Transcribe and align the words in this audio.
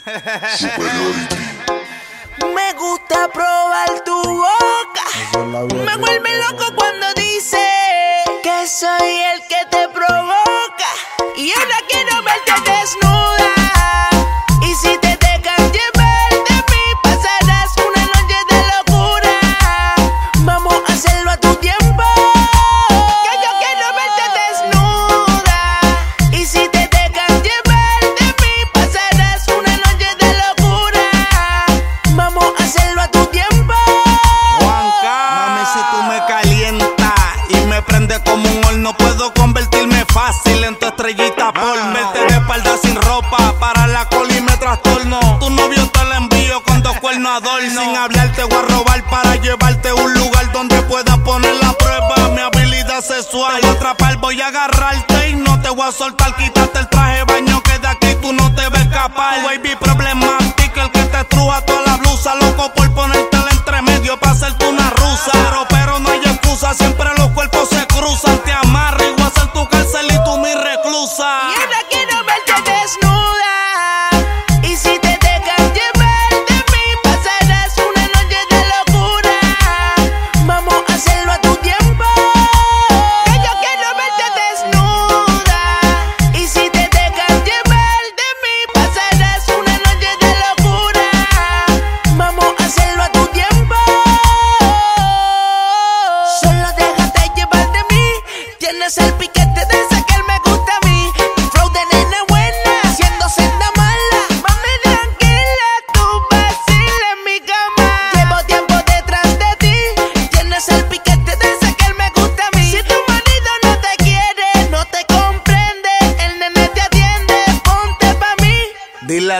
Me 2.54 2.72
gusta 2.74 3.28
probar 3.32 4.00
tu 4.04 4.22
boca. 4.22 5.02
Me 5.84 5.96
vuelve 5.96 6.36
loco 6.38 6.72
cuando 6.74 7.12
dice 7.14 7.58
que 8.42 8.66
soy 8.66 9.20
el 9.34 9.46
que 9.46 9.66
te 9.70 9.88
provoca. 9.90 10.88
Y 11.36 11.52
ahora 11.52 11.76
quiero 11.88 12.22
verte 12.22 12.52
desnudo. 12.70 13.39
Sin 47.20 47.96
hablar 47.96 48.32
te 48.32 48.44
voy 48.44 48.56
a 48.56 48.62
robar 48.62 49.04
para 49.10 49.36
llevarte 49.36 49.90
a 49.90 49.94
un 49.94 50.14
lugar 50.14 50.50
donde 50.52 50.80
puedas 50.84 51.18
poner 51.18 51.54
la 51.56 51.74
prueba. 51.74 52.30
Mi 52.30 52.40
habilidad 52.40 53.02
sexual. 53.02 53.60
Te 53.60 53.66
voy 53.66 53.74
a 53.74 53.78
atrapar, 53.78 54.16
voy 54.16 54.40
a 54.40 54.46
agarrarte 54.46 55.28
y 55.28 55.34
no 55.34 55.60
te 55.60 55.68
voy 55.68 55.86
a 55.86 55.92
soltar. 55.92 56.34
Quítate 56.36 56.78
el 56.78 56.88
traje 56.88 57.22
baño 57.24 57.62
que 57.62 57.78
de 57.78 57.88
aquí 57.88 58.16
tú 58.22 58.32
no 58.32 58.50
te 58.54 58.66
ves 58.70 58.86
escapar. 58.86 59.44
baby 59.44 59.76
problemático, 59.78 60.80
el 60.80 60.90
que 60.92 61.04
te 61.04 61.20
estruja 61.20 61.60
toda 61.66 61.82
la 61.84 61.96
blusa, 61.98 62.34
loco 62.36 62.72
por 62.74 62.94
ponértela 62.94 63.50
entre 63.50 63.82
medio 63.82 64.18
para 64.18 64.32
hacer 64.32 64.54
tu 64.54 64.72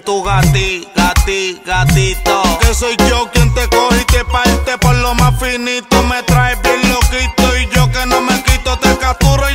tu 0.00 0.22
gati, 0.22 0.86
gati, 0.94 1.60
gatito. 1.64 2.42
Que 2.60 2.74
soy 2.74 2.96
yo 3.08 3.30
quien 3.32 3.52
te 3.54 3.66
coge 3.68 4.00
y 4.00 4.04
te 4.04 4.24
parte 4.24 4.78
por 4.78 4.94
lo 4.96 5.14
más 5.14 5.38
finito. 5.40 6.02
Me 6.04 6.22
traes 6.24 6.60
bien 6.62 6.80
loquito 6.92 7.56
y 7.56 7.68
yo 7.74 7.90
que 7.90 8.06
no 8.06 8.20
me 8.20 8.42
quito 8.44 8.76
te 8.78 8.96
capturo 8.98 9.47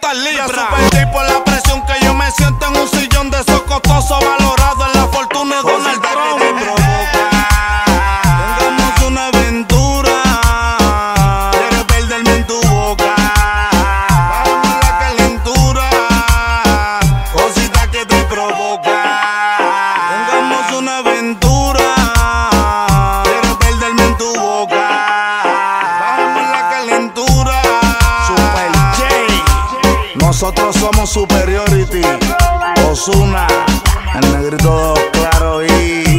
500 0.00 0.16
libras. 0.24 0.48
Yo 0.92 1.22
la 1.22 1.49
Nosotros 30.40 30.74
somos 30.76 31.10
superiority. 31.10 32.00
Osuna, 32.90 33.46
el 34.14 34.32
negrito 34.32 34.94
claro 35.12 35.62
y. 35.62 36.09